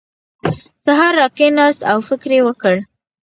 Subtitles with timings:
[0.85, 2.75] سهار راکېناست او فکر یې وکړ.